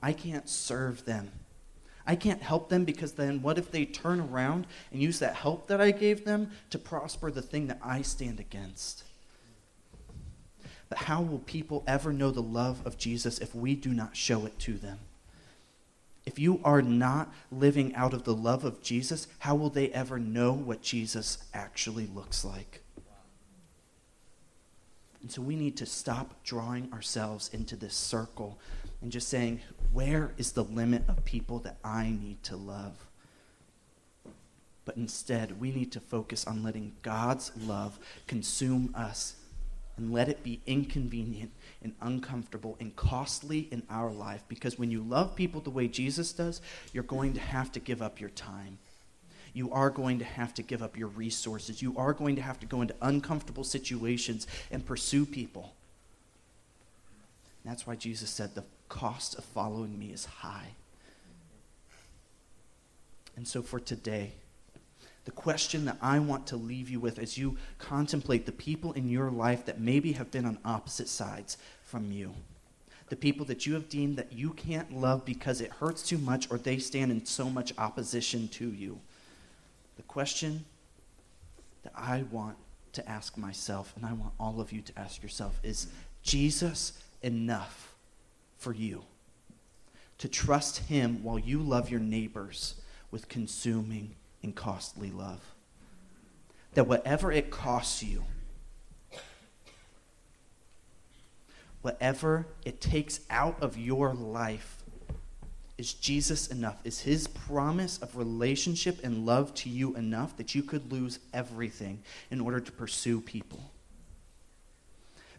[0.01, 1.31] I can't serve them.
[2.07, 5.67] I can't help them because then what if they turn around and use that help
[5.67, 9.03] that I gave them to prosper the thing that I stand against?
[10.87, 14.45] But how will people ever know the love of Jesus if we do not show
[14.45, 14.99] it to them?
[16.25, 20.17] If you are not living out of the love of Jesus, how will they ever
[20.17, 22.81] know what Jesus actually looks like?
[25.21, 28.59] And so we need to stop drawing ourselves into this circle
[29.01, 29.59] and just saying,
[29.91, 33.05] where is the limit of people that I need to love?
[34.83, 37.97] But instead, we need to focus on letting God's love
[38.27, 39.35] consume us
[39.97, 44.43] and let it be inconvenient and uncomfortable and costly in our life.
[44.47, 46.61] Because when you love people the way Jesus does,
[46.93, 48.77] you're going to have to give up your time.
[49.53, 51.81] You are going to have to give up your resources.
[51.81, 55.73] You are going to have to go into uncomfortable situations and pursue people.
[57.63, 60.71] That's why Jesus said the cost of following me is high.
[63.35, 64.33] And so for today,
[65.25, 69.09] the question that I want to leave you with as you contemplate the people in
[69.09, 72.33] your life that maybe have been on opposite sides from you.
[73.09, 76.49] The people that you have deemed that you can't love because it hurts too much
[76.51, 78.99] or they stand in so much opposition to you.
[79.97, 80.65] The question
[81.83, 82.57] that I want
[82.93, 85.87] to ask myself, and I want all of you to ask yourself, is
[86.23, 87.93] Jesus enough
[88.57, 89.03] for you?
[90.19, 92.75] To trust Him while you love your neighbors
[93.11, 94.15] with consuming
[94.45, 95.41] and costly love.
[96.75, 98.23] That whatever it costs you,
[101.81, 104.83] whatever it takes out of your life,
[105.77, 106.77] is Jesus enough?
[106.85, 111.99] Is his promise of relationship and love to you enough that you could lose everything
[112.31, 113.71] in order to pursue people?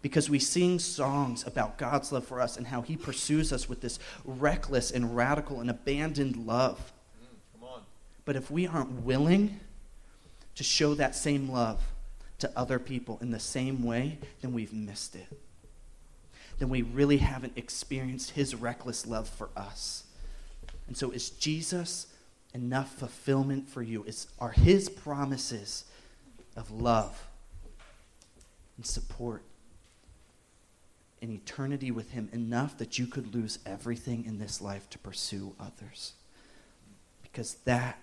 [0.02, 3.80] Because we sing songs about God's love for us and how he pursues us with
[3.80, 6.92] this reckless and radical and abandoned love.
[8.26, 9.60] But if we aren't willing
[10.56, 11.80] to show that same love
[12.40, 15.26] to other people in the same way, then we've missed it.
[16.58, 20.04] Then we really haven't experienced his reckless love for us.
[20.88, 22.08] And so, is Jesus
[22.52, 24.04] enough fulfillment for you?
[24.04, 25.84] Is, are his promises
[26.56, 27.26] of love
[28.76, 29.42] and support
[31.20, 35.54] in eternity with him enough that you could lose everything in this life to pursue
[35.60, 36.12] others?
[37.22, 37.98] Because that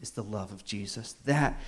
[0.00, 1.12] is the love of Jesus.
[1.24, 1.58] That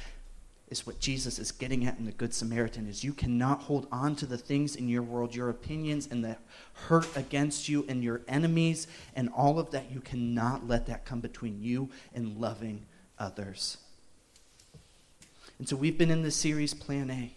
[0.73, 4.17] is what Jesus is getting at in the Good Samaritan is you cannot hold on
[4.17, 6.39] to the things in your world, your opinions and the
[6.87, 9.91] hurt against you and your enemies and all of that.
[9.93, 12.87] You cannot let that come between you and loving
[13.19, 13.77] others.
[15.59, 17.33] And so we've been in this series, Plan A.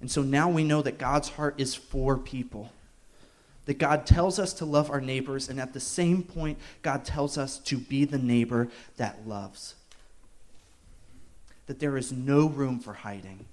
[0.00, 2.70] And so now we know that God's heart is for people
[3.66, 7.36] that God tells us to love our neighbors, and at the same point, God tells
[7.36, 9.74] us to be the neighbor that loves.
[11.66, 13.44] That there is no room for hiding.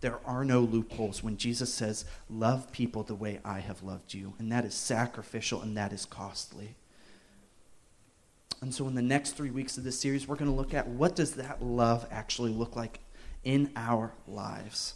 [0.00, 4.32] There are no loopholes when Jesus says, Love people the way I have loved you.
[4.38, 6.74] And that is sacrificial and that is costly.
[8.62, 10.88] And so, in the next three weeks of this series, we're going to look at
[10.88, 13.00] what does that love actually look like
[13.44, 14.94] in our lives.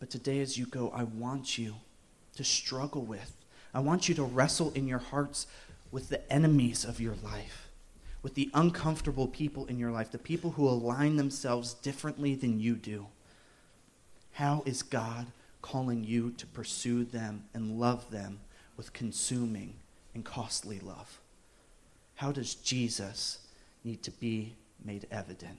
[0.00, 1.74] But today, as you go, I want you
[2.36, 3.32] to struggle with.
[3.74, 5.46] I want you to wrestle in your hearts
[5.90, 7.68] with the enemies of your life,
[8.22, 12.74] with the uncomfortable people in your life, the people who align themselves differently than you
[12.74, 13.06] do.
[14.34, 15.26] How is God
[15.62, 18.38] calling you to pursue them and love them
[18.76, 19.74] with consuming
[20.14, 21.18] and costly love?
[22.16, 23.38] How does Jesus
[23.84, 25.58] need to be made evident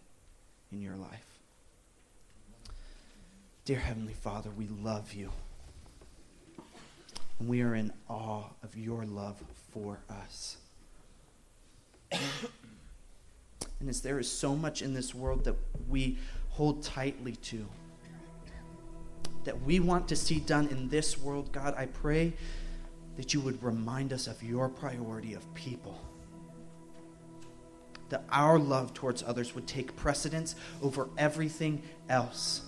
[0.71, 1.28] in your life?
[3.69, 5.29] Dear Heavenly Father, we love you.
[7.37, 9.35] And we are in awe of your love
[9.71, 10.57] for us.
[12.11, 15.53] and as there is so much in this world that
[15.87, 16.17] we
[16.49, 17.67] hold tightly to,
[19.43, 22.33] that we want to see done in this world, God, I pray
[23.17, 26.01] that you would remind us of your priority of people.
[28.09, 32.63] That our love towards others would take precedence over everything else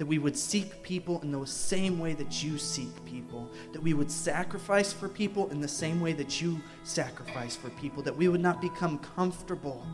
[0.00, 3.92] that we would seek people in the same way that you seek people, that we
[3.92, 8.26] would sacrifice for people in the same way that you sacrifice for people, that we
[8.26, 9.86] would not become comfortable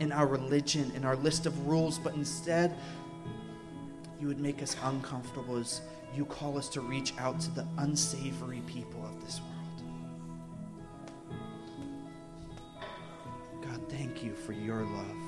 [0.00, 2.76] in our religion, in our list of rules, but instead
[4.20, 5.80] you would make us uncomfortable as
[6.14, 9.82] you call us to reach out to the unsavory people of this world.
[13.62, 15.27] God, thank you for your love.